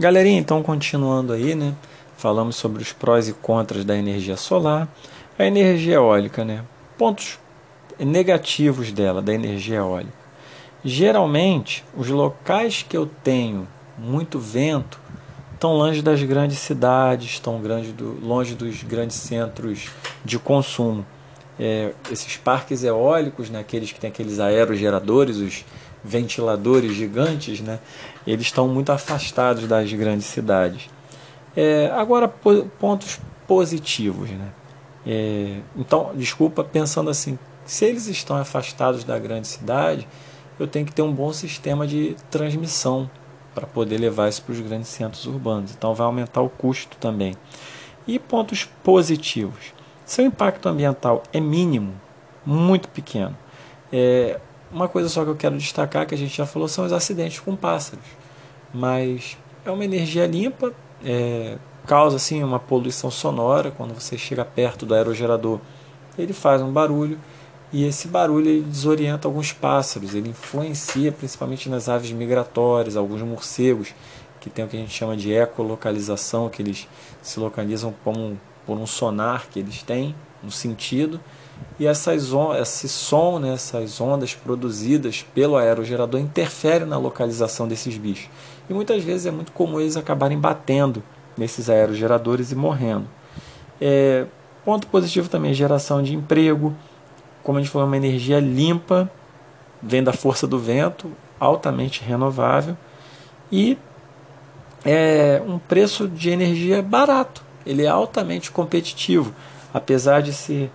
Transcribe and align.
Galerinha, 0.00 0.40
então 0.40 0.62
continuando 0.62 1.30
aí, 1.30 1.54
né? 1.54 1.74
Falamos 2.16 2.56
sobre 2.56 2.82
os 2.82 2.90
prós 2.90 3.28
e 3.28 3.34
contras 3.34 3.84
da 3.84 3.94
energia 3.94 4.34
solar, 4.34 4.88
a 5.38 5.44
energia 5.44 5.96
eólica, 5.96 6.42
né? 6.42 6.64
Pontos 6.96 7.38
negativos 7.98 8.92
dela, 8.92 9.20
da 9.20 9.34
energia 9.34 9.76
eólica. 9.76 10.14
Geralmente, 10.82 11.84
os 11.94 12.08
locais 12.08 12.82
que 12.82 12.96
eu 12.96 13.04
tenho 13.22 13.68
muito 13.98 14.38
vento 14.38 14.98
estão 15.52 15.74
longe 15.74 16.00
das 16.00 16.22
grandes 16.22 16.60
cidades, 16.60 17.32
estão 17.32 17.60
do, 17.60 18.26
longe 18.26 18.54
dos 18.54 18.82
grandes 18.82 19.16
centros 19.16 19.90
de 20.24 20.38
consumo. 20.38 21.04
É, 21.58 21.92
esses 22.10 22.38
parques 22.38 22.82
eólicos, 22.82 23.50
né, 23.50 23.58
aqueles 23.58 23.92
que 23.92 24.00
têm 24.00 24.08
aqueles 24.08 24.40
aerogeradores, 24.40 25.36
os 25.36 25.62
ventiladores 26.02 26.94
gigantes, 26.94 27.60
né, 27.60 27.78
eles 28.26 28.46
estão 28.46 28.68
muito 28.68 28.90
afastados 28.90 29.66
das 29.66 29.92
grandes 29.92 30.26
cidades. 30.26 30.88
É, 31.56 31.90
agora, 31.94 32.28
pontos 32.28 33.20
positivos. 33.46 34.30
Né? 34.30 34.48
É, 35.06 35.60
então, 35.76 36.12
desculpa, 36.14 36.62
pensando 36.62 37.10
assim, 37.10 37.38
se 37.64 37.84
eles 37.84 38.06
estão 38.06 38.36
afastados 38.36 39.04
da 39.04 39.18
grande 39.18 39.48
cidade, 39.48 40.06
eu 40.58 40.66
tenho 40.66 40.86
que 40.86 40.92
ter 40.92 41.02
um 41.02 41.12
bom 41.12 41.32
sistema 41.32 41.86
de 41.86 42.16
transmissão 42.30 43.10
para 43.54 43.66
poder 43.66 43.98
levar 43.98 44.28
isso 44.28 44.42
para 44.42 44.52
os 44.52 44.60
grandes 44.60 44.88
centros 44.88 45.26
urbanos. 45.26 45.72
Então, 45.72 45.94
vai 45.94 46.06
aumentar 46.06 46.40
o 46.40 46.48
custo 46.48 46.96
também. 46.98 47.34
E 48.06 48.18
pontos 48.18 48.64
positivos. 48.82 49.74
Seu 50.04 50.24
impacto 50.24 50.68
ambiental 50.68 51.22
é 51.32 51.40
mínimo, 51.40 51.94
muito 52.44 52.88
pequeno. 52.88 53.36
É, 53.92 54.38
uma 54.72 54.88
coisa 54.88 55.08
só 55.08 55.24
que 55.24 55.30
eu 55.30 55.36
quero 55.36 55.56
destacar, 55.56 56.06
que 56.06 56.14
a 56.14 56.18
gente 56.18 56.36
já 56.36 56.46
falou, 56.46 56.68
são 56.68 56.84
os 56.84 56.92
acidentes 56.92 57.40
com 57.40 57.56
pássaros. 57.56 58.04
Mas 58.72 59.36
é 59.64 59.70
uma 59.70 59.84
energia 59.84 60.26
limpa, 60.26 60.72
é, 61.04 61.58
causa 61.86 62.16
assim 62.16 62.42
uma 62.42 62.58
poluição 62.58 63.10
sonora 63.10 63.70
quando 63.70 63.94
você 63.94 64.16
chega 64.16 64.44
perto 64.44 64.86
do 64.86 64.94
aerogerador. 64.94 65.58
Ele 66.16 66.32
faz 66.32 66.62
um 66.62 66.70
barulho 66.70 67.18
e 67.72 67.84
esse 67.84 68.08
barulho 68.08 68.48
ele 68.48 68.62
desorienta 68.62 69.28
alguns 69.28 69.52
pássaros, 69.52 70.14
ele 70.14 70.30
influencia 70.30 71.12
principalmente 71.12 71.68
nas 71.68 71.88
aves 71.88 72.10
migratórias, 72.10 72.96
alguns 72.96 73.22
morcegos, 73.22 73.94
que 74.40 74.50
tem 74.50 74.64
o 74.64 74.68
que 74.68 74.76
a 74.76 74.80
gente 74.80 74.92
chama 74.92 75.16
de 75.16 75.32
ecolocalização, 75.32 76.48
que 76.48 76.62
eles 76.62 76.88
se 77.22 77.38
localizam 77.38 77.94
como, 78.02 78.40
por 78.66 78.76
um 78.76 78.86
sonar 78.86 79.48
que 79.48 79.58
eles 79.58 79.82
têm, 79.82 80.14
um 80.42 80.50
sentido, 80.50 81.20
e 81.78 81.86
essas 81.86 82.32
on 82.32 82.54
esse 82.54 82.88
som, 82.88 83.38
né, 83.38 83.54
essas 83.54 84.00
ondas 84.00 84.34
produzidas 84.34 85.24
pelo 85.34 85.56
aerogerador 85.56 86.20
interferem 86.20 86.86
na 86.86 86.98
localização 86.98 87.66
desses 87.66 87.96
bichos. 87.96 88.28
E 88.68 88.74
muitas 88.74 89.02
vezes 89.02 89.26
é 89.26 89.30
muito 89.30 89.52
comum 89.52 89.80
eles 89.80 89.96
acabarem 89.96 90.38
batendo 90.38 91.02
nesses 91.36 91.70
aerogeradores 91.70 92.52
e 92.52 92.54
morrendo. 92.54 93.08
É, 93.80 94.26
ponto 94.64 94.86
positivo 94.88 95.28
também, 95.28 95.54
geração 95.54 96.02
de 96.02 96.14
emprego, 96.14 96.74
como 97.42 97.58
a 97.58 97.62
gente 97.62 97.70
falou, 97.70 97.86
é 97.86 97.90
uma 97.90 97.96
energia 97.96 98.38
limpa, 98.38 99.10
vem 99.82 100.02
da 100.04 100.12
força 100.12 100.46
do 100.46 100.58
vento, 100.58 101.10
altamente 101.38 102.02
renovável 102.02 102.76
e 103.50 103.78
é 104.84 105.42
um 105.46 105.58
preço 105.58 106.06
de 106.06 106.30
energia 106.30 106.82
barato. 106.82 107.42
Ele 107.64 107.84
é 107.84 107.88
altamente 107.88 108.50
competitivo, 108.50 109.34
apesar 109.72 110.20
de 110.20 110.32
ser 110.32 110.70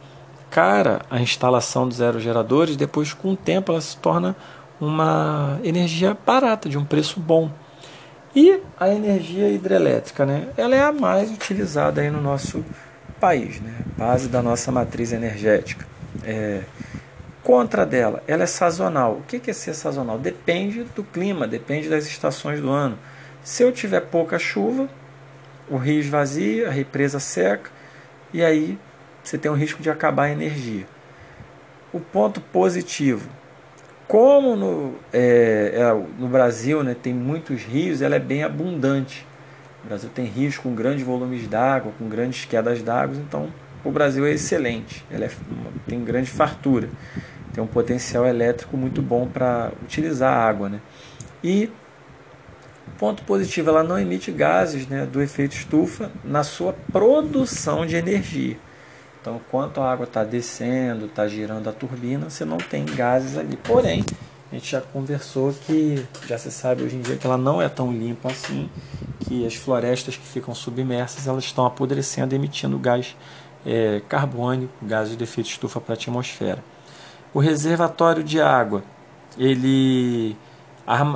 cara 0.56 1.02
a 1.09 1.20
instalação 1.20 1.86
dos 1.86 2.00
aerogeradores, 2.00 2.78
depois 2.78 3.11
com 3.11 3.34
o 3.34 3.36
tempo 3.36 3.73
ela 3.73 3.81
se 3.81 3.98
torna 3.98 4.34
uma 4.80 5.59
energia 5.66 6.17
barata, 6.25 6.70
de 6.70 6.78
um 6.78 6.86
preço 6.86 7.20
bom. 7.20 7.52
E 8.34 8.61
a 8.80 8.88
energia 8.88 9.50
hidrelétrica, 9.50 10.26
né? 10.26 10.48
ela 10.56 10.73
é 10.73 10.81
a 10.81 10.94
mais 10.94 11.30
utilizada 11.30 12.00
aí 12.00 12.09
no 12.09 12.22
nosso 12.22 12.64
país, 13.20 13.59
né? 13.59 13.73
base 13.98 14.30
da 14.30 14.42
nossa 14.42 14.72
matriz 14.72 15.11
energética 15.11 15.86
é, 16.23 16.61
contra 17.43 17.86
dela, 17.86 18.23
ela 18.26 18.43
é 18.43 18.48
sazonal. 18.48 19.17
O 19.17 19.23
que 19.23 19.52
é 19.52 19.54
ser 19.54 19.73
sazonal? 19.73 20.17
Depende 20.17 20.86
do 20.95 21.04
clima, 21.04 21.45
depende 21.45 21.89
das 21.89 22.05
estações 22.05 22.61
do 22.61 22.70
ano. 22.70 22.98
Se 23.43 23.61
eu 23.61 23.73
tiver 23.73 23.99
pouca 23.99 24.39
chuva, 24.39 24.87
o 25.70 25.76
rio 25.76 25.99
esvazia, 25.99 26.70
a 26.70 26.72
represa 26.72 27.20
seca, 27.20 27.70
e 28.33 28.42
aí 28.42 28.80
você 29.30 29.37
tem 29.37 29.52
o 29.52 29.55
risco 29.55 29.81
de 29.81 29.89
acabar 29.89 30.23
a 30.23 30.31
energia. 30.31 30.86
O 31.91 31.99
ponto 31.99 32.39
positivo, 32.41 33.30
como 34.08 34.55
no, 34.55 34.95
é, 35.11 35.71
é, 35.73 35.93
no 36.19 36.27
Brasil 36.27 36.83
né, 36.83 36.95
tem 36.95 37.13
muitos 37.13 37.63
rios, 37.63 38.02
ela 38.02 38.15
é 38.15 38.19
bem 38.19 38.43
abundante. 38.43 39.25
O 39.83 39.87
Brasil 39.87 40.09
tem 40.13 40.25
rios 40.25 40.58
com 40.58 40.73
grandes 40.73 41.05
volumes 41.05 41.47
d'água, 41.47 41.91
com 41.97 42.08
grandes 42.08 42.45
quedas 42.45 42.81
d'água, 42.81 43.17
então 43.17 43.49
o 43.83 43.91
Brasil 43.91 44.25
é 44.25 44.31
excelente, 44.31 45.05
ela 45.11 45.25
é, 45.25 45.30
tem 45.87 46.03
grande 46.03 46.30
fartura, 46.30 46.89
tem 47.53 47.63
um 47.63 47.67
potencial 47.67 48.25
elétrico 48.25 48.75
muito 48.75 49.02
bom 49.02 49.27
para 49.27 49.71
utilizar 49.83 50.33
a 50.33 50.43
água. 50.43 50.69
Né? 50.69 50.81
E 51.43 51.69
ponto 52.97 53.23
positivo, 53.23 53.69
ela 53.69 53.83
não 53.83 53.99
emite 53.99 54.31
gases 54.31 54.87
né, 54.87 55.05
do 55.05 55.21
efeito 55.21 55.55
estufa 55.55 56.11
na 56.23 56.43
sua 56.43 56.73
produção 56.92 57.86
de 57.86 57.95
energia. 57.95 58.57
Então, 59.25 59.37
enquanto 59.37 59.81
a 59.81 59.91
água 59.91 60.03
está 60.03 60.23
descendo, 60.23 61.08
está 61.08 61.27
girando 61.27 61.67
a 61.67 61.73
turbina, 61.73 62.30
você 62.30 62.45
não 62.45 62.59
tem 62.59 62.86
gases 62.86 63.39
ali. 63.39 63.58
Porém, 63.58 64.05
a 64.52 64.53
gente 64.53 64.71
já 64.71 64.80
conversou 64.80 65.52
que 65.52 66.05
já 66.27 66.37
se 66.37 66.52
sabe 66.52 66.83
hoje 66.83 66.95
em 66.95 67.02
dia 67.02 67.15
que 67.15 67.25
ela 67.25 67.36
não 67.36 67.59
é 67.59 67.67
tão 67.67 67.91
limpa 67.91 68.30
assim, 68.30 68.69
que 69.21 69.43
as 69.43 69.55
florestas 69.55 70.15
que 70.15 70.27
ficam 70.27 70.53
submersas 70.53 71.25
elas 71.25 71.43
estão 71.43 71.65
apodrecendo, 71.65 72.36
emitindo 72.36 72.77
gás 72.77 73.17
é, 73.65 73.99
carbônico, 74.08 74.71
gases 74.83 75.17
de 75.17 75.23
efeito 75.23 75.49
estufa 75.49 75.81
para 75.81 75.93
a 75.93 75.97
atmosfera. 75.97 76.63
O 77.33 77.39
reservatório 77.39 78.23
de 78.23 78.39
água, 78.39 78.83
ele, 79.39 80.37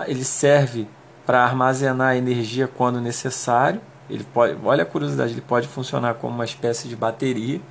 ele 0.07 0.23
serve 0.25 0.87
para 1.27 1.43
armazenar 1.43 2.15
energia 2.15 2.67
quando 2.67 2.99
necessário. 2.99 3.79
Ele 4.09 4.23
pode, 4.23 4.57
olha 4.63 4.81
a 4.81 4.85
curiosidade, 4.87 5.33
ele 5.33 5.41
pode 5.41 5.67
funcionar 5.67 6.15
como 6.15 6.33
uma 6.33 6.45
espécie 6.45 6.87
de 6.87 6.95
bateria. 6.95 7.61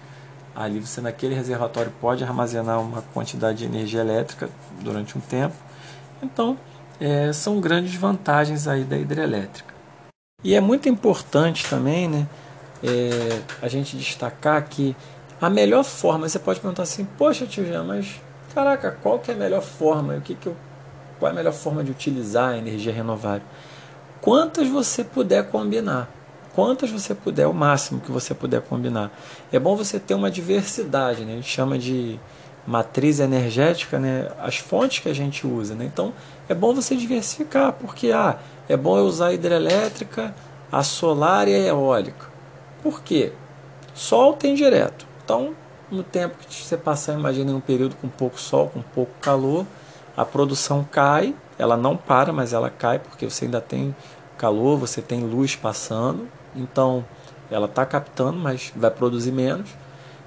Ali 0.58 0.80
você 0.80 1.00
naquele 1.00 1.36
reservatório 1.36 1.92
pode 2.00 2.24
armazenar 2.24 2.80
uma 2.80 3.00
quantidade 3.14 3.58
de 3.58 3.64
energia 3.66 4.00
elétrica 4.00 4.50
durante 4.80 5.16
um 5.16 5.20
tempo. 5.20 5.54
Então, 6.20 6.58
é, 7.00 7.32
são 7.32 7.60
grandes 7.60 7.94
vantagens 7.94 8.66
aí 8.66 8.82
da 8.82 8.98
hidrelétrica. 8.98 9.72
E 10.42 10.56
é 10.56 10.60
muito 10.60 10.88
importante 10.88 11.64
também, 11.70 12.08
né, 12.08 12.26
é, 12.82 13.40
a 13.62 13.68
gente 13.68 13.96
destacar 13.96 14.68
que 14.68 14.96
a 15.40 15.48
melhor 15.48 15.84
forma, 15.84 16.28
você 16.28 16.40
pode 16.40 16.58
perguntar 16.58 16.82
assim, 16.82 17.04
poxa 17.04 17.46
tio 17.46 17.64
Jean, 17.64 17.84
mas 17.84 18.20
caraca, 18.52 18.98
qual 19.00 19.20
que 19.20 19.30
é 19.30 19.34
a 19.34 19.36
melhor 19.36 19.62
forma? 19.62 20.16
O 20.16 20.20
que 20.20 20.34
que 20.34 20.48
eu, 20.48 20.56
qual 21.20 21.28
é 21.28 21.32
a 21.32 21.36
melhor 21.36 21.52
forma 21.52 21.84
de 21.84 21.92
utilizar 21.92 22.54
a 22.54 22.58
energia 22.58 22.92
renovável? 22.92 23.46
Quantas 24.20 24.66
você 24.66 25.04
puder 25.04 25.48
combinar. 25.48 26.08
Quantas 26.54 26.90
você 26.90 27.14
puder, 27.14 27.46
o 27.46 27.54
máximo 27.54 28.00
que 28.00 28.10
você 28.10 28.34
puder 28.34 28.62
combinar. 28.62 29.10
É 29.52 29.58
bom 29.58 29.76
você 29.76 29.98
ter 29.98 30.14
uma 30.14 30.30
diversidade, 30.30 31.24
né? 31.24 31.32
a 31.32 31.36
gente 31.36 31.48
chama 31.48 31.78
de 31.78 32.18
matriz 32.66 33.20
energética, 33.20 33.98
né? 33.98 34.28
as 34.40 34.58
fontes 34.58 34.98
que 34.98 35.08
a 35.08 35.14
gente 35.14 35.46
usa. 35.46 35.74
Né? 35.74 35.84
Então 35.84 36.12
é 36.48 36.54
bom 36.54 36.74
você 36.74 36.96
diversificar, 36.96 37.72
porque 37.72 38.10
ah, 38.12 38.38
é 38.68 38.76
bom 38.76 38.98
eu 38.98 39.04
usar 39.04 39.28
a 39.28 39.32
hidrelétrica, 39.32 40.34
a 40.70 40.82
solar 40.82 41.48
e 41.48 41.54
a 41.54 41.58
eólica. 41.58 42.26
Por 42.82 43.02
quê? 43.02 43.32
Sol 43.94 44.34
tem 44.34 44.54
direto. 44.54 45.06
Então, 45.24 45.54
no 45.90 46.02
tempo 46.02 46.36
que 46.38 46.54
você 46.54 46.76
passar, 46.76 47.14
imagine 47.14 47.52
um 47.52 47.60
período 47.60 47.96
com 47.96 48.08
pouco 48.08 48.38
sol, 48.38 48.68
com 48.68 48.82
pouco 48.82 49.12
calor, 49.20 49.66
a 50.16 50.24
produção 50.24 50.86
cai, 50.90 51.34
ela 51.58 51.76
não 51.76 51.96
para, 51.96 52.32
mas 52.32 52.52
ela 52.52 52.70
cai 52.70 52.98
porque 52.98 53.28
você 53.28 53.44
ainda 53.46 53.60
tem 53.60 53.94
calor, 54.36 54.78
você 54.78 55.02
tem 55.02 55.20
luz 55.24 55.56
passando, 55.56 56.28
então 56.54 57.04
ela 57.50 57.66
está 57.66 57.84
captando, 57.86 58.38
mas 58.38 58.72
vai 58.76 58.90
produzir 58.90 59.32
menos. 59.32 59.70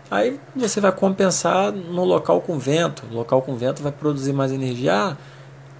Aí 0.10 0.40
você 0.56 0.82
vai 0.82 0.92
compensar 0.92 1.72
no 1.72 2.04
local 2.04 2.42
com 2.42 2.60
vento. 2.60 3.06
O 3.10 3.14
local 3.14 3.42
com 3.42 3.56
vento 3.56 3.82
vai 3.82 3.92
produzir 3.92 4.34
mais 4.34 4.52
energia. 4.52 4.94
Ah, 4.94 5.18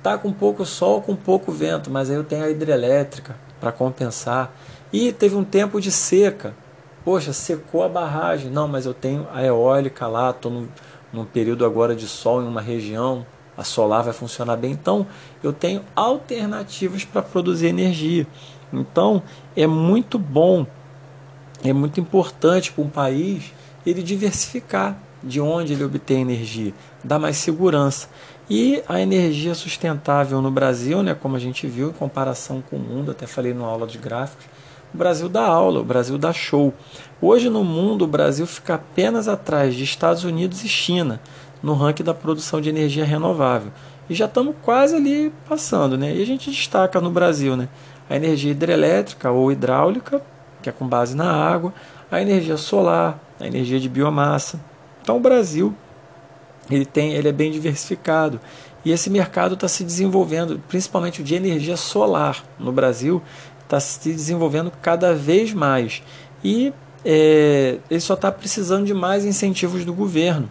tá 0.02 0.18
com 0.18 0.32
pouco 0.32 0.66
sol, 0.66 1.02
com 1.02 1.16
pouco 1.16 1.52
vento, 1.52 1.92
mas 1.92 2.10
aí 2.10 2.16
eu 2.16 2.24
tenho 2.24 2.46
a 2.46 2.50
hidrelétrica 2.50 3.36
para 3.60 3.72
compensar. 3.72 4.54
E 4.94 5.12
teve 5.12 5.36
um 5.36 5.44
tempo 5.44 5.82
de 5.82 5.92
seca. 5.92 6.56
Poxa, 7.04 7.34
secou 7.34 7.84
a 7.84 7.90
barragem. 7.90 8.50
Não, 8.50 8.68
mas 8.68 8.86
eu 8.86 8.94
tenho 8.94 9.28
a 9.34 9.44
eólica 9.44 10.08
lá, 10.08 10.30
estou 10.30 10.52
num, 10.52 10.68
num 11.12 11.26
período 11.26 11.66
agora 11.66 11.96
de 11.96 12.08
sol 12.08 12.42
em 12.42 12.48
uma 12.48 12.62
região, 12.62 13.26
a 13.58 13.64
solar 13.64 14.04
vai 14.04 14.14
funcionar 14.14 14.56
bem. 14.56 14.72
Então, 14.72 15.06
eu 15.44 15.52
tenho 15.54 15.82
alternativas 15.96 17.06
para 17.06 17.22
produzir 17.22 17.68
energia. 17.68 18.26
Então, 18.72 19.22
é 19.56 19.68
muito 19.68 20.18
bom, 20.18 20.66
é 21.64 21.74
muito 21.74 22.00
importante 22.00 22.72
para 22.72 22.84
um 22.84 22.90
país 22.90 23.54
ele 23.86 24.02
diversificar 24.02 24.98
de 25.24 25.40
onde 25.40 25.74
ele 25.74 25.84
obtém 25.84 26.22
energia, 26.22 26.74
dá 27.04 27.20
mais 27.20 27.38
segurança. 27.38 28.08
E 28.50 28.84
a 28.88 29.00
energia 29.00 29.54
sustentável 29.54 30.42
no 30.42 30.52
Brasil, 30.52 31.04
né, 31.04 31.14
como 31.14 31.36
a 31.36 31.40
gente 31.40 31.68
viu 31.68 31.90
em 31.90 31.94
comparação 31.94 32.62
com 32.70 32.76
o 32.76 32.80
mundo, 32.80 33.12
até 33.12 33.28
falei 33.28 33.54
na 33.54 33.66
aula 33.66 33.88
de 33.88 33.98
gráficos, 33.98 34.46
o 34.94 34.98
Brasil 34.98 35.30
dá 35.30 35.46
aula, 35.46 35.80
o 35.80 35.86
Brasil 35.86 36.18
dá 36.18 36.34
show. 36.34 36.74
Hoje 37.22 37.50
no 37.50 37.64
mundo, 37.64 38.04
o 38.04 38.08
Brasil 38.08 38.46
fica 38.46 38.76
apenas 38.76 39.28
atrás 39.28 39.74
de 39.74 39.84
Estados 39.84 40.26
Unidos 40.26 40.66
e 40.66 40.68
China 40.68 41.22
no 41.62 41.74
ranking 41.74 42.04
da 42.04 42.14
produção 42.14 42.60
de 42.60 42.70
energia 42.70 43.06
renovável. 43.06 43.72
E 44.10 44.16
já 44.16 44.26
estamos 44.26 44.56
quase 44.62 44.96
ali 44.96 45.32
passando, 45.48 45.98
né? 45.98 46.16
E 46.16 46.22
a 46.22 46.26
gente 46.26 46.50
destaca 46.50 47.00
no 47.00 47.10
Brasil, 47.10 47.56
né? 47.56 47.70
A 48.10 48.16
energia 48.16 48.52
hidrelétrica 48.52 49.32
ou 49.32 49.52
hidráulica, 49.52 50.22
que 50.62 50.70
é 50.70 50.72
com 50.72 50.88
base 50.88 51.16
na 51.16 51.32
água, 51.32 51.74
a 52.12 52.22
energia 52.22 52.58
solar, 52.58 53.20
a 53.40 53.48
energia 53.48 53.80
de 53.80 53.88
biomassa. 53.88 54.60
Então 55.02 55.18
o 55.18 55.20
Brasil 55.20 55.74
ele 56.70 56.86
tem, 56.86 57.14
ele 57.14 57.28
é 57.28 57.32
bem 57.32 57.52
diversificado 57.52 58.40
e 58.84 58.92
esse 58.92 59.10
mercado 59.10 59.54
está 59.54 59.68
se 59.68 59.84
desenvolvendo, 59.84 60.60
principalmente 60.68 61.22
o 61.22 61.24
de 61.24 61.36
energia 61.36 61.78
solar 61.78 62.44
no 62.60 62.72
Brasil 62.72 63.22
está 63.64 63.80
se 63.80 64.12
desenvolvendo 64.12 64.72
cada 64.82 65.14
vez 65.14 65.54
mais 65.54 66.04
e 66.44 66.74
é, 67.04 67.78
ele 67.90 68.00
só 68.00 68.14
está 68.14 68.32
precisando 68.32 68.86
de 68.86 68.94
mais 68.94 69.26
incentivos 69.26 69.86
do 69.86 69.94
governo 69.94 70.50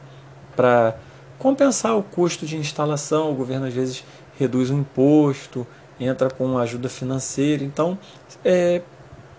para 0.55 0.97
compensar 1.38 1.97
o 1.97 2.02
custo 2.02 2.47
de 2.47 2.56
instalação. 2.56 3.31
O 3.31 3.35
governo 3.35 3.67
às 3.67 3.75
vezes 3.75 4.05
reduz 4.38 4.70
o 4.70 4.75
imposto, 4.75 5.67
entra 5.99 6.31
com 6.31 6.58
ajuda 6.58 6.88
financeira. 6.88 7.64
Então, 7.64 7.99
é, 8.44 8.82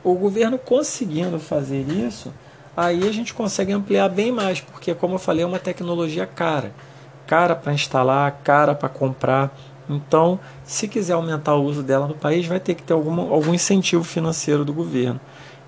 o 0.04 0.14
governo 0.16 0.58
conseguindo 0.58 1.40
fazer 1.40 1.82
isso, 1.82 2.34
aí 2.76 3.08
a 3.08 3.12
gente 3.12 3.34
consegue 3.34 3.72
ampliar 3.72 4.10
bem 4.10 4.32
mais, 4.32 4.62
porque, 4.62 4.94
como 4.94 5.16
eu 5.16 5.20
falei, 5.20 5.44
é 5.44 5.48
uma 5.48 5.60
tecnologia 5.60 6.26
cara. 6.26 6.74
Cara 7.28 7.56
para 7.56 7.74
instalar, 7.74 8.40
cara 8.44 8.76
para 8.76 8.90
comprar. 8.90 9.56
Então, 9.90 10.40
se 10.64 10.88
quiser 10.88 11.14
aumentar 11.14 11.56
o 11.56 11.64
uso 11.64 11.84
dela 11.84 12.08
no 12.08 12.16
país, 12.16 12.46
vai 12.46 12.60
ter 12.60 12.76
que 12.76 12.84
ter 12.84 12.94
alguma, 12.94 13.24
algum 13.24 13.54
incentivo 13.54 14.04
financeiro 14.04 14.64
do 14.64 14.74
governo. 14.74 15.20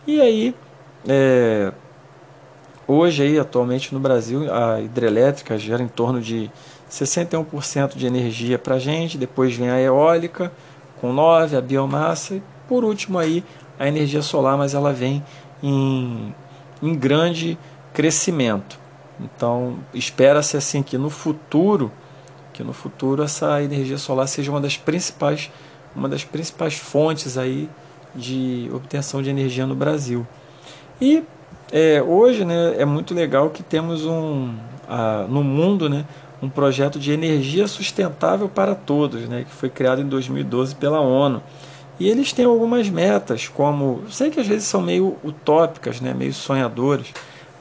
E 0.05 0.19
aí, 0.19 0.55
é, 1.07 1.71
hoje, 2.88 3.24
aí, 3.24 3.39
atualmente 3.39 3.94
no 3.94 4.00
Brasil, 4.00 4.53
a 4.53 4.81
hidrelétrica 4.81 5.57
gera 5.57 5.81
em 5.81 5.88
torno 5.88 6.21
de 6.21 6.50
61% 6.89 7.95
de 7.95 8.06
energia 8.06 8.59
para 8.59 8.75
a 8.75 8.80
gente, 8.80 9.18
depois 9.18 9.56
vem 9.56 9.69
a 9.69 9.80
eólica 9.80 10.51
com 11.01 11.13
9%, 11.13 11.57
a 11.57 11.62
biomassa, 11.62 12.35
e 12.35 12.44
por 12.68 12.83
último 12.83 13.18
aí 13.19 13.44
a 13.80 13.88
energia 13.88 14.21
solar, 14.21 14.57
mas 14.57 14.74
ela 14.74 14.94
vem 14.94 15.24
em, 15.62 16.33
em 16.81 16.95
grande 16.95 17.57
crescimento. 17.94 18.80
Então, 19.19 19.79
espera-se 19.94 20.57
assim 20.57 20.83
que 20.83 20.97
no 20.97 21.09
futuro, 21.09 21.91
que 22.51 22.63
no 22.63 22.74
futuro 22.74 23.24
essa 23.24 23.62
energia 23.62 23.97
solar 23.97 24.27
seja 24.27 24.51
uma 24.51 24.62
das 24.62 24.77
principais, 24.77 25.51
uma 25.95 26.07
das 26.07 26.24
principais 26.24 26.75
fontes 26.75 27.38
aí 27.38 27.69
de 28.15 28.69
obtenção 28.74 29.21
de 29.21 29.29
energia 29.29 29.65
no 29.65 29.75
Brasil. 29.75 30.25
E 31.01 31.24
é, 31.71 32.01
hoje, 32.01 32.45
né, 32.45 32.75
é 32.77 32.85
muito 32.85 33.13
legal 33.13 33.50
que 33.50 33.63
temos 33.63 34.05
um 34.05 34.53
a, 34.88 35.25
no 35.27 35.44
mundo, 35.44 35.89
né, 35.89 36.05
um 36.41 36.50
projeto 36.50 37.00
de 37.00 37.11
energia 37.11 37.67
sustentável 37.67 38.50
para 38.50 38.75
todos, 38.75 39.27
né, 39.27 39.45
que 39.47 39.55
foi 39.55 39.69
criado 39.69 40.01
em 40.01 40.07
2012 40.07 40.75
pela 40.75 41.00
ONU. 41.00 41.41
E 42.00 42.09
eles 42.09 42.33
têm 42.33 42.45
algumas 42.45 42.89
metas, 42.89 43.47
como. 43.47 44.03
Sei 44.09 44.29
que 44.29 44.39
às 44.39 44.47
vezes 44.47 44.65
são 44.65 44.81
meio 44.81 45.15
utópicas, 45.23 46.01
né, 46.01 46.13
meio 46.13 46.33
sonhadoras, 46.33 47.07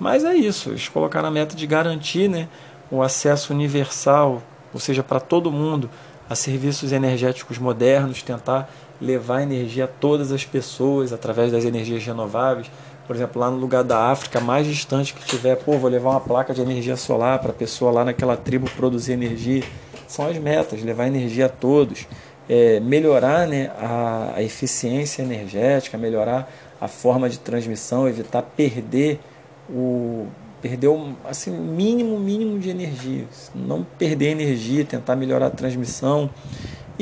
mas 0.01 0.25
é 0.25 0.35
isso. 0.35 0.71
Eles 0.71 0.89
colocaram 0.89 1.29
a 1.29 1.31
meta 1.31 1.55
de 1.55 1.67
garantir 1.67 2.29
né, 2.29 2.49
o 2.91 3.03
acesso 3.03 3.53
universal, 3.53 4.43
ou 4.73 4.81
seja, 4.81 5.03
para 5.03 5.21
todo 5.21 5.53
mundo, 5.53 5.89
a 6.29 6.35
serviços 6.35 6.93
energéticos 6.93 7.59
modernos, 7.59 8.23
tentar 8.23 8.71
levar 9.01 9.43
energia 9.43 9.85
a 9.85 9.89
todas 9.89 10.33
as 10.33 10.45
pessoas 10.45 11.13
através 11.13 11.53
das 11.53 11.65
energias 11.65 12.05
renováveis. 12.05 12.71
Por 13.13 13.17
exemplo, 13.17 13.43
lá 13.43 13.51
no 13.51 13.59
lugar 13.59 13.85
da 13.85 14.11
África 14.11 14.41
mais 14.41 14.67
distante 14.67 15.13
que 15.13 15.23
tiver, 15.27 15.55
pô, 15.57 15.77
vou 15.77 15.91
levar 15.91 16.13
uma 16.13 16.21
placa 16.21 16.55
de 16.55 16.63
energia 16.63 16.97
solar 16.97 17.41
para 17.41 17.51
a 17.51 17.53
pessoa 17.53 17.93
lá 17.93 18.07
naquela 18.07 18.39
tribo 18.39 18.71
produzir 18.71 19.13
energia. 19.13 19.63
São 20.09 20.27
as 20.27 20.39
metas, 20.39 20.83
levar 20.83 21.09
energia 21.09 21.45
a 21.45 21.49
todos. 21.51 22.07
É, 22.49 22.81
melhorar 22.81 23.47
né, 23.47 23.71
a, 23.79 24.33
a, 24.37 24.43
eficiência 24.43 25.21
energética, 25.21 25.99
melhorar 25.99 26.51
a 26.81 26.89
forma 26.89 27.29
de 27.29 27.39
transmissão, 27.39 28.09
evitar 28.09 28.41
perder 28.41 29.21
o 29.69 30.27
perder 30.63 30.89
o 30.89 31.15
assim, 31.29 31.51
mínimo 31.51 32.19
mínimo 32.19 32.59
de 32.59 32.71
energia, 32.71 33.27
não 33.55 33.85
perder 33.85 34.31
energia, 34.31 34.87
tentar 34.87 35.17
melhorar 35.17 35.49
a 35.49 35.51
transmissão 35.51 36.31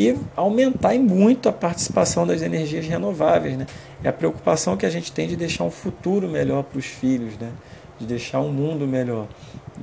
e 0.01 0.17
aumentar 0.35 0.95
muito 0.95 1.47
a 1.47 1.53
participação 1.53 2.27
das 2.27 2.41
energias 2.41 2.87
renováveis, 2.87 3.59
né? 3.59 3.67
É 4.03 4.09
a 4.09 4.13
preocupação 4.13 4.75
que 4.75 4.87
a 4.87 4.91
gente 4.91 5.13
tem 5.13 5.29
de 5.29 5.37
deixar 5.37 5.65
um 5.65 5.71
futuro 5.71 6.27
melhor 6.27 6.63
para 6.63 6.79
os 6.79 6.87
filhos, 6.87 7.37
né? 7.37 7.51
De 7.99 8.07
deixar 8.07 8.41
um 8.41 8.51
mundo 8.51 8.87
melhor, 8.87 9.27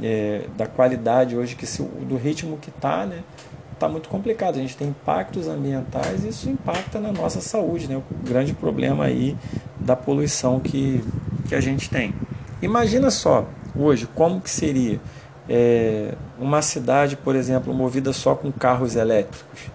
é, 0.02 0.46
da 0.58 0.66
qualidade 0.66 1.38
hoje 1.38 1.56
que 1.56 1.68
se, 1.68 1.84
do 1.84 2.18
ritmo 2.18 2.58
que 2.58 2.69
está, 2.69 3.06
né? 3.06 3.19
está 3.78 3.88
muito 3.88 4.10
complicado. 4.10 4.56
A 4.56 4.60
gente 4.60 4.75
tem 4.75 4.88
impactos 4.88 5.48
ambientais 5.48 6.25
e 6.25 6.30
isso 6.30 6.50
impacta 6.50 7.00
na 7.00 7.12
nossa 7.12 7.40
saúde, 7.40 7.88
né? 7.88 7.98
O 7.98 8.28
grande 8.28 8.54
problema 8.54 9.06
aí 9.06 9.38
da 9.80 9.96
poluição 9.96 10.60
que, 10.60 11.04
que 11.48 11.54
a 11.54 11.62
gente 11.62 11.92
tem. 11.92 12.12
Imagina 12.60 13.12
só, 13.12 13.48
hoje, 13.75 14.08
como 14.16 14.42
que 14.42 14.50
seria 14.50 15.00
é, 15.48 16.16
uma 16.40 16.64
cidade, 16.64 17.16
por 17.16 17.36
exemplo, 17.36 17.72
movida 17.72 18.12
só 18.12 18.34
com 18.34 18.52
carros 18.52 18.96
elétricos. 18.96 19.69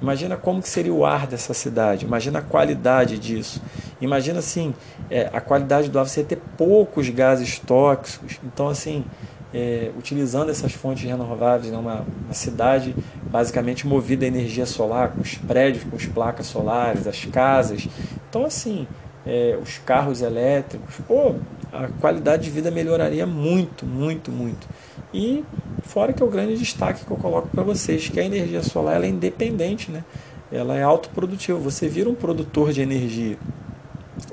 Imagina 0.00 0.36
como 0.36 0.62
que 0.62 0.68
seria 0.68 0.92
o 0.92 1.04
ar 1.04 1.26
dessa 1.26 1.52
cidade, 1.52 2.06
imagina 2.06 2.38
a 2.38 2.42
qualidade 2.42 3.18
disso. 3.18 3.62
Imagina 4.00 4.38
assim, 4.38 4.74
é, 5.10 5.28
a 5.32 5.40
qualidade 5.40 5.90
do 5.90 5.98
ar, 5.98 6.08
você 6.08 6.24
ter 6.24 6.38
poucos 6.56 7.08
gases 7.10 7.58
tóxicos. 7.58 8.40
Então, 8.42 8.68
assim, 8.68 9.04
é, 9.52 9.90
utilizando 9.98 10.50
essas 10.50 10.72
fontes 10.72 11.04
renováveis, 11.04 11.70
né, 11.70 11.76
uma, 11.76 12.06
uma, 12.24 12.34
cidade 12.34 12.94
basicamente 13.30 13.86
movida 13.86 14.24
a 14.24 14.28
energia 14.28 14.64
solar, 14.64 15.10
com 15.10 15.20
os 15.20 15.34
prédios, 15.34 15.84
com 15.84 15.96
as 15.96 16.06
placas 16.06 16.46
solares, 16.46 17.06
as 17.06 17.24
casas. 17.26 17.86
Então, 18.28 18.46
assim, 18.46 18.86
é, 19.26 19.58
os 19.60 19.78
carros 19.78 20.22
elétricos, 20.22 20.94
pô, 21.06 21.34
a 21.72 21.88
qualidade 22.00 22.44
de 22.44 22.50
vida 22.50 22.70
melhoraria 22.70 23.26
muito, 23.26 23.86
muito, 23.86 24.30
muito. 24.30 24.68
E 25.12 25.44
fora 25.82 26.12
que 26.12 26.22
é 26.22 26.26
o 26.26 26.30
grande 26.30 26.56
destaque 26.56 27.04
que 27.04 27.10
eu 27.10 27.16
coloco 27.16 27.48
para 27.48 27.62
vocês, 27.62 28.08
que 28.08 28.18
a 28.18 28.24
energia 28.24 28.62
solar 28.62 28.96
ela 28.96 29.06
é 29.06 29.08
independente, 29.08 29.90
né? 29.90 30.04
ela 30.52 30.76
é 30.76 30.82
autoprodutiva, 30.82 31.58
você 31.58 31.88
vira 31.88 32.08
um 32.08 32.14
produtor 32.14 32.72
de 32.72 32.82
energia. 32.82 33.38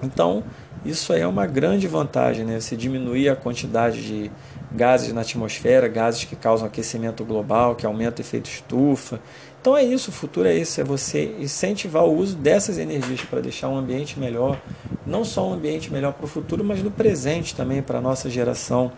Então, 0.01 0.43
isso 0.83 1.13
aí 1.13 1.21
é 1.21 1.27
uma 1.27 1.45
grande 1.45 1.87
vantagem, 1.87 2.43
né? 2.45 2.59
Você 2.59 2.75
diminuir 2.75 3.29
a 3.29 3.35
quantidade 3.35 4.05
de 4.05 4.31
gases 4.71 5.13
na 5.13 5.21
atmosfera, 5.21 5.87
gases 5.87 6.23
que 6.23 6.35
causam 6.35 6.67
aquecimento 6.67 7.23
global, 7.23 7.75
que 7.75 7.85
aumentam 7.85 8.23
o 8.23 8.27
efeito 8.27 8.49
estufa. 8.49 9.19
Então 9.61 9.75
é 9.75 9.83
isso, 9.83 10.11
o 10.11 10.13
futuro 10.13 10.47
é 10.47 10.55
isso, 10.55 10.79
é 10.79 10.83
você 10.83 11.35
incentivar 11.39 12.03
o 12.05 12.15
uso 12.15 12.35
dessas 12.35 12.77
energias 12.77 13.21
para 13.21 13.41
deixar 13.41 13.69
um 13.69 13.77
ambiente 13.77 14.19
melhor, 14.19 14.59
não 15.05 15.25
só 15.25 15.49
um 15.49 15.53
ambiente 15.53 15.91
melhor 15.91 16.13
para 16.13 16.25
o 16.25 16.27
futuro, 16.27 16.63
mas 16.63 16.81
no 16.81 16.91
presente 16.91 17.55
também 17.55 17.81
para 17.81 17.97
a 17.97 18.01
nossa 18.01 18.29
geração. 18.29 18.91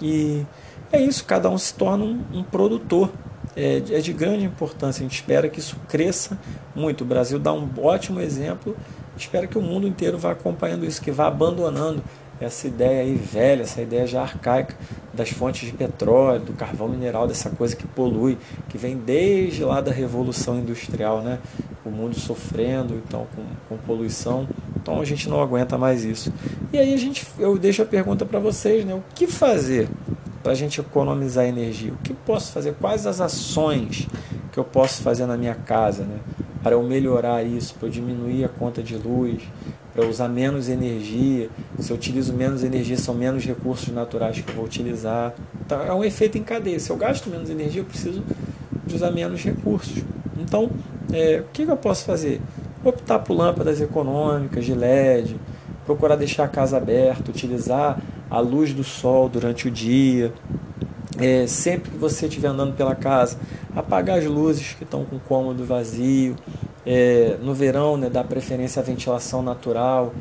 E 0.00 0.44
é 0.92 1.00
isso, 1.00 1.24
cada 1.24 1.48
um 1.48 1.58
se 1.58 1.74
torna 1.74 2.04
um, 2.04 2.24
um 2.32 2.42
produtor. 2.42 3.10
É, 3.56 3.78
é 3.78 4.00
de 4.00 4.12
grande 4.12 4.44
importância, 4.44 5.00
a 5.00 5.02
gente 5.02 5.16
espera 5.16 5.48
que 5.48 5.58
isso 5.58 5.76
cresça 5.88 6.38
muito. 6.74 7.02
O 7.02 7.04
Brasil 7.04 7.38
dá 7.38 7.52
um 7.52 7.68
ótimo 7.78 8.20
exemplo, 8.20 8.76
espera 9.16 9.46
que 9.46 9.58
o 9.58 9.62
mundo 9.62 9.86
inteiro 9.86 10.16
vá 10.16 10.32
acompanhando 10.32 10.84
isso, 10.84 11.02
que 11.02 11.10
vá 11.10 11.26
abandonando 11.26 12.02
essa 12.40 12.66
ideia 12.66 13.02
aí 13.02 13.14
velha, 13.14 13.62
essa 13.62 13.82
ideia 13.82 14.06
já 14.06 14.22
arcaica 14.22 14.74
das 15.12 15.30
fontes 15.30 15.66
de 15.68 15.76
petróleo, 15.76 16.40
do 16.40 16.52
carvão 16.52 16.88
mineral, 16.88 17.26
dessa 17.26 17.50
coisa 17.50 17.76
que 17.76 17.86
polui, 17.86 18.38
que 18.68 18.78
vem 18.78 18.96
desde 18.96 19.62
lá 19.64 19.80
da 19.80 19.92
Revolução 19.92 20.58
Industrial, 20.58 21.20
né? 21.20 21.38
O 21.84 21.90
mundo 21.90 22.18
sofrendo 22.18 22.94
então 22.94 23.26
com, 23.34 23.42
com 23.68 23.82
poluição, 23.82 24.48
então 24.76 25.00
a 25.00 25.04
gente 25.04 25.28
não 25.28 25.42
aguenta 25.42 25.76
mais 25.76 26.04
isso. 26.04 26.32
E 26.72 26.78
aí 26.78 26.94
a 26.94 26.96
gente, 26.96 27.26
eu 27.38 27.58
deixo 27.58 27.82
a 27.82 27.86
pergunta 27.86 28.24
para 28.24 28.38
vocês, 28.38 28.84
né? 28.84 28.94
O 28.94 29.02
que 29.14 29.26
fazer 29.26 29.88
para 30.42 30.52
a 30.52 30.54
gente 30.54 30.80
economizar 30.80 31.44
energia? 31.44 31.92
O 31.92 31.98
que 31.98 32.14
posso 32.14 32.52
fazer? 32.52 32.74
Quais 32.80 33.06
as 33.06 33.20
ações 33.20 34.08
que 34.52 34.58
eu 34.58 34.64
posso 34.64 35.02
fazer 35.02 35.26
na 35.26 35.36
minha 35.36 35.54
casa, 35.54 36.04
né? 36.04 36.18
Para 36.62 36.72
eu 36.72 36.82
melhorar 36.82 37.42
isso, 37.42 37.74
para 37.74 37.88
eu 37.88 37.92
diminuir 37.92 38.44
a 38.44 38.48
conta 38.48 38.82
de 38.82 38.96
luz, 38.96 39.42
para 39.92 40.06
usar 40.06 40.28
menos 40.28 40.68
energia. 40.68 41.48
Se 41.78 41.90
eu 41.90 41.96
utilizo 41.96 42.32
menos 42.32 42.62
energia, 42.62 42.96
são 42.96 43.14
menos 43.14 43.44
recursos 43.44 43.88
naturais 43.88 44.40
que 44.40 44.48
eu 44.50 44.54
vou 44.54 44.64
utilizar. 44.64 45.34
Então, 45.64 45.82
é 45.82 45.92
um 45.92 46.04
efeito 46.04 46.38
em 46.38 46.42
cadeia. 46.42 46.78
Se 46.78 46.90
eu 46.90 46.96
gasto 46.96 47.28
menos 47.28 47.50
energia, 47.50 47.80
eu 47.80 47.84
preciso 47.84 48.22
de 48.86 48.94
usar 48.94 49.10
menos 49.10 49.42
recursos. 49.42 50.02
Então, 50.38 50.70
é, 51.12 51.40
o 51.40 51.52
que, 51.52 51.64
que 51.64 51.70
eu 51.70 51.76
posso 51.76 52.04
fazer? 52.04 52.40
Optar 52.84 53.18
por 53.20 53.34
lâmpadas 53.34 53.80
econômicas 53.80 54.64
de 54.64 54.74
LED, 54.74 55.36
procurar 55.84 56.16
deixar 56.16 56.44
a 56.44 56.48
casa 56.48 56.76
aberta, 56.76 57.30
utilizar 57.30 58.00
a 58.30 58.38
luz 58.40 58.72
do 58.72 58.84
sol 58.84 59.28
durante 59.28 59.68
o 59.68 59.70
dia, 59.70 60.32
é, 61.18 61.46
sempre 61.46 61.90
que 61.90 61.98
você 61.98 62.26
estiver 62.26 62.48
andando 62.48 62.74
pela 62.74 62.94
casa, 62.94 63.36
apagar 63.74 64.18
as 64.18 64.24
luzes 64.24 64.74
que 64.74 64.84
estão 64.84 65.04
com 65.04 65.16
o 65.16 65.20
cômodo 65.20 65.64
vazio. 65.64 66.36
É, 66.86 67.36
no 67.42 67.52
verão, 67.54 67.96
né, 67.96 68.08
dar 68.08 68.24
preferência 68.24 68.80
à 68.80 68.84
ventilação 68.84 69.42
natural. 69.42 70.12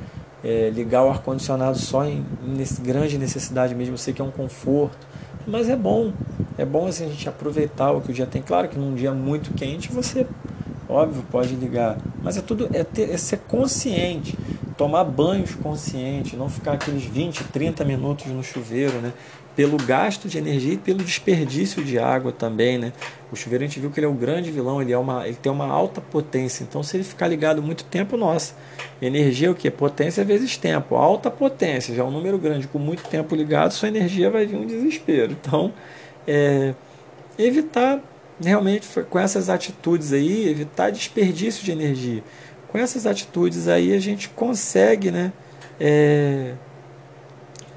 É, 0.44 0.70
ligar 0.70 1.04
o 1.04 1.10
ar-condicionado 1.10 1.78
só 1.78 2.06
em, 2.06 2.26
em 2.44 2.84
grande 2.84 3.18
necessidade 3.18 3.76
mesmo. 3.76 3.96
Eu 3.96 3.98
sei 3.98 4.14
que 4.14 4.22
é 4.22 4.26
um 4.26 4.32
conforto, 4.32 5.06
mas 5.46 5.70
é 5.70 5.76
bom. 5.76 6.14
É 6.58 6.64
bom 6.64 6.88
assim, 6.88 7.06
a 7.06 7.10
gente 7.10 7.28
aproveitar 7.28 7.92
o 7.92 8.02
que 8.02 8.12
o 8.12 8.14
dia 8.14 8.26
tem. 8.26 8.42
Claro 8.42 8.70
que 8.70 8.78
num 8.78 8.96
dia 8.96 9.12
muito 9.12 9.54
quente 9.54 9.92
você, 9.92 10.26
óbvio, 10.88 11.24
pode 11.30 11.56
ligar. 11.56 11.98
Mas 12.24 12.38
é 12.38 12.42
tudo 12.42 12.70
é, 12.74 12.84
ter, 12.84 13.10
é 13.10 13.18
ser 13.18 13.40
consciente 13.48 14.38
tomar 14.80 15.04
banhos 15.04 15.54
conscientes, 15.56 16.40
não 16.40 16.48
ficar 16.48 16.72
aqueles 16.72 17.04
20, 17.04 17.44
30 17.44 17.84
minutos 17.84 18.28
no 18.28 18.42
chuveiro, 18.42 19.02
né? 19.02 19.12
Pelo 19.54 19.76
gasto 19.76 20.30
de 20.30 20.38
energia 20.38 20.76
e 20.76 20.78
pelo 20.78 21.00
desperdício 21.00 21.84
de 21.84 22.00
água 22.00 22.32
também, 22.32 22.78
né? 22.78 22.94
O 23.30 23.36
chuveiro 23.36 23.66
a 23.66 23.68
gente 23.68 23.78
viu 23.78 23.92
que 23.92 24.00
ele 24.00 24.06
é 24.06 24.10
o 24.10 24.14
grande 24.14 24.50
vilão, 24.50 24.82
ele, 24.82 24.94
é 24.94 24.98
uma, 24.98 25.28
ele 25.28 25.36
tem 25.36 25.52
uma 25.52 25.68
alta 25.68 26.00
potência. 26.00 26.64
Então, 26.64 26.82
se 26.82 26.96
ele 26.96 27.04
ficar 27.04 27.28
ligado 27.28 27.62
muito 27.62 27.84
tempo, 27.84 28.16
nossa, 28.16 28.56
energia 29.02 29.50
é 29.50 29.52
o 29.52 29.56
que? 29.56 29.70
Potência 29.70 30.24
vezes 30.24 30.56
tempo. 30.56 30.96
Alta 30.96 31.30
potência, 31.30 31.94
já 31.94 32.02
é 32.02 32.06
um 32.06 32.12
número 32.12 32.38
grande, 32.38 32.66
com 32.66 32.80
muito 32.80 33.04
tempo 33.04 33.36
ligado, 33.36 33.74
sua 33.74 33.90
energia 33.90 34.32
vai 34.32 34.46
vir 34.46 34.56
um 34.56 34.66
desespero. 34.66 35.34
Então, 35.34 35.74
é, 36.26 36.74
evitar 37.38 38.00
realmente 38.42 38.88
com 39.10 39.20
essas 39.20 39.50
atitudes 39.50 40.14
aí, 40.14 40.48
evitar 40.48 40.90
desperdício 40.90 41.66
de 41.66 41.74
energia 41.74 42.24
com 42.72 42.78
essas 42.78 43.06
atitudes 43.06 43.68
aí 43.68 43.94
a 43.94 44.00
gente 44.00 44.30
consegue 44.30 45.12
né, 45.12 45.34
é, 45.80 46.54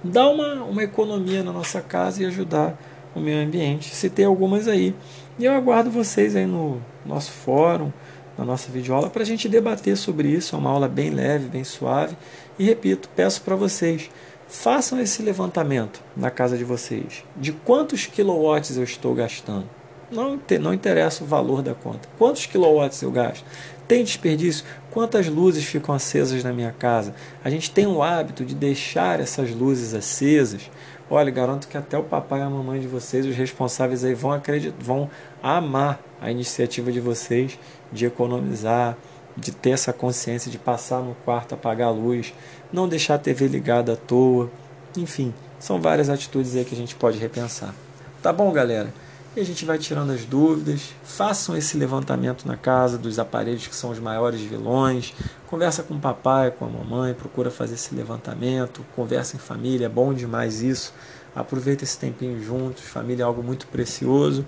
dar 0.04 0.28
uma, 0.28 0.64
uma 0.64 0.82
economia 0.82 1.42
na 1.42 1.52
nossa 1.52 1.80
casa 1.80 2.22
e 2.22 2.26
ajudar 2.26 2.78
o 3.14 3.20
meio 3.20 3.44
ambiente. 3.44 3.94
Se 3.94 4.08
tem 4.08 4.25
algumas 4.25 4.68
aí. 4.68 4.94
E 5.38 5.44
eu 5.44 5.52
aguardo 5.52 5.90
vocês 5.90 6.37
aí 6.37 6.46
no 6.46 6.80
nosso 7.04 7.30
fórum, 7.30 7.92
na 8.37 8.44
nossa 8.44 8.70
videoaula, 8.70 9.11
para 9.11 9.22
a 9.22 9.26
gente 9.26 9.49
debater 9.49 9.96
sobre 9.96 10.28
isso. 10.28 10.54
É 10.54 10.58
uma 10.58 10.70
aula 10.70 10.88
bem 10.88 11.11
leve, 11.11 11.49
bem 11.49 11.64
suave. 11.64 12.16
E 12.58 12.64
repito, 12.64 13.08
peço 13.14 13.42
para 13.42 13.56
vocês, 13.56 14.11
façam 14.49 15.00
esse 15.00 15.22
levantamento 15.22 16.02
na 16.16 16.30
casa 16.30 16.56
de 16.56 16.64
vocês. 16.64 17.25
De 17.37 17.52
quantos 17.52 18.06
quilowatts 18.06 18.76
eu 18.76 18.84
estou 18.84 19.14
gastando? 19.14 19.66
Não, 20.11 20.38
não 20.61 20.75
interessa 20.75 21.25
o 21.25 21.26
valor 21.26 21.62
da 21.62 21.75
conta. 21.75 22.06
Quantos 22.18 22.44
quilowatts 22.44 23.00
eu 23.00 23.11
gasto? 23.11 23.44
Tem 23.92 24.02
desperdício? 24.02 24.64
Quantas 24.90 25.28
luzes 25.28 25.64
ficam 25.64 25.94
acesas 25.94 26.42
na 26.42 26.50
minha 26.50 26.72
casa? 26.72 27.14
A 27.44 27.50
gente 27.50 27.70
tem 27.70 27.87
o 27.87 28.02
hábito 28.02 28.42
de 28.42 28.54
deixar 28.54 29.20
essas 29.20 29.50
luzes 29.50 29.92
acesas. 29.92 30.70
Olha, 31.11 31.30
garanto 31.30 31.68
que 31.68 31.76
até 31.76 31.99
o 31.99 32.02
papai 32.02 32.40
e 32.40 32.42
a 32.42 32.49
mamãe 32.49 32.80
de 32.80 32.87
vocês, 32.87 33.26
os 33.26 33.37
responsáveis 33.37 34.02
aí, 34.02 34.14
vão 34.14 34.32
acreditar, 34.32 34.75
vão 34.80 35.11
amar 35.42 36.00
a 36.22 36.30
iniciativa 36.30 36.90
de 36.90 37.00
vocês 37.00 37.58
de 37.92 38.06
economizar, 38.06 38.96
de 39.37 39.52
ter 39.52 39.72
essa 39.72 39.92
consciência 39.92 40.50
de 40.50 40.56
passar 40.56 41.02
no 41.02 41.14
quarto, 41.16 41.54
apagar 41.54 41.88
a 41.88 41.92
luz, 41.92 42.32
não 42.72 42.88
deixar 42.88 43.16
a 43.16 43.18
TV 43.18 43.46
ligada 43.46 43.92
à 43.92 43.96
toa. 43.96 44.50
Enfim, 44.96 45.34
são 45.58 45.78
várias 45.78 46.08
atitudes 46.08 46.56
aí 46.56 46.64
que 46.64 46.75
a 46.75 46.78
gente 46.78 46.94
pode 46.94 47.18
repensar. 47.18 47.75
Tá 48.22 48.32
bom, 48.32 48.50
galera? 48.52 48.88
E 49.34 49.40
a 49.40 49.44
gente 49.44 49.64
vai 49.64 49.78
tirando 49.78 50.10
as 50.10 50.24
dúvidas. 50.24 50.94
Façam 51.02 51.56
esse 51.56 51.76
levantamento 51.76 52.46
na 52.46 52.56
casa 52.56 52.98
dos 52.98 53.18
aparelhos 53.18 53.66
que 53.66 53.74
são 53.74 53.90
os 53.90 53.98
maiores 53.98 54.40
vilões. 54.40 55.14
Conversa 55.46 55.82
com 55.82 55.94
o 55.94 55.98
papai, 55.98 56.50
com 56.50 56.66
a 56.66 56.68
mamãe, 56.68 57.14
procura 57.14 57.50
fazer 57.50 57.74
esse 57.74 57.94
levantamento. 57.94 58.84
Conversa 58.94 59.36
em 59.36 59.38
família, 59.38 59.86
é 59.86 59.88
bom 59.88 60.12
demais 60.12 60.62
isso. 60.62 60.92
Aproveita 61.34 61.82
esse 61.82 61.96
tempinho 61.96 62.42
juntos, 62.42 62.82
família 62.82 63.22
é 63.22 63.26
algo 63.26 63.42
muito 63.42 63.66
precioso. 63.68 64.46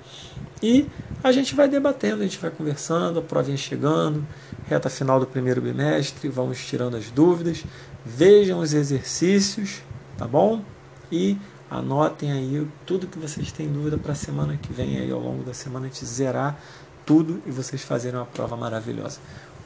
E 0.62 0.86
a 1.22 1.32
gente 1.32 1.54
vai 1.54 1.66
debatendo, 1.66 2.20
a 2.20 2.24
gente 2.24 2.38
vai 2.38 2.50
conversando, 2.50 3.18
a 3.18 3.22
provinha 3.22 3.56
chegando, 3.56 4.26
reta 4.66 4.90
final 4.90 5.18
do 5.18 5.26
primeiro 5.26 5.62
bimestre, 5.62 6.28
vamos 6.28 6.62
tirando 6.62 6.94
as 6.96 7.10
dúvidas. 7.10 7.64
Vejam 8.04 8.58
os 8.58 8.74
exercícios, 8.74 9.80
tá 10.18 10.26
bom? 10.26 10.62
E 11.10 11.38
Anotem 11.70 12.30
aí 12.30 12.66
tudo 12.86 13.06
que 13.06 13.18
vocês 13.18 13.50
têm 13.50 13.68
dúvida 13.68 13.96
para 13.98 14.12
a 14.12 14.14
semana 14.14 14.56
que 14.56 14.72
vem 14.72 14.98
aí 14.98 15.10
ao 15.10 15.20
longo 15.20 15.42
da 15.42 15.54
semana 15.54 15.86
a 15.86 15.88
gente 15.88 16.04
zerar 16.04 16.58
tudo 17.06 17.42
e 17.46 17.50
vocês 17.50 17.82
fazerem 17.82 18.18
uma 18.18 18.26
prova 18.26 18.56
maravilhosa. 18.56 19.18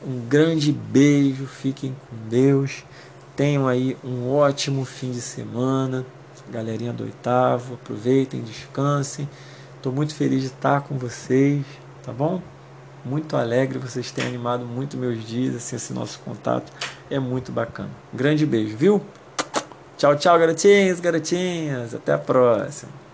Um 0.06 0.20
grande 0.28 0.72
beijo, 0.72 1.46
fiquem 1.46 1.94
com 2.08 2.28
Deus. 2.28 2.84
Tenham 3.34 3.66
aí 3.66 3.96
um 4.04 4.30
ótimo 4.30 4.84
fim 4.84 5.10
de 5.10 5.20
semana. 5.20 6.04
Galerinha 6.50 6.92
do 6.92 7.04
oitavo, 7.04 7.74
aproveitem, 7.74 8.42
descansem. 8.42 9.28
Estou 9.76 9.92
muito 9.92 10.14
feliz 10.14 10.40
de 10.40 10.46
estar 10.46 10.80
com 10.82 10.96
vocês, 10.96 11.64
tá 12.02 12.12
bom? 12.12 12.40
Muito 13.04 13.36
alegre, 13.36 13.78
vocês 13.78 14.10
têm 14.10 14.26
animado 14.26 14.64
muito 14.64 14.96
meus 14.96 15.24
dias, 15.24 15.54
assim, 15.54 15.76
esse 15.76 15.92
nosso 15.92 16.18
contato 16.20 16.72
é 17.10 17.18
muito 17.18 17.52
bacana. 17.52 17.90
Um 18.12 18.16
grande 18.16 18.44
beijo, 18.44 18.76
viu? 18.76 19.02
Tchau, 19.98 20.14
tchau, 20.14 20.38
garotinhos, 20.38 21.00
garotinhas. 21.00 21.92
Até 21.92 22.12
a 22.12 22.18
próxima. 22.18 23.07